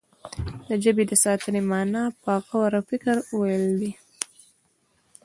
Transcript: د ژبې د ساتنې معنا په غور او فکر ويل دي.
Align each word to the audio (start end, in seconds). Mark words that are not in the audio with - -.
د 0.67 0.69
ژبې 0.83 1.03
د 1.07 1.13
ساتنې 1.23 1.61
معنا 1.71 2.03
په 2.23 2.31
غور 2.45 2.71
او 2.77 2.83
فکر 2.89 3.15
ويل 3.37 3.65
دي. 3.79 3.91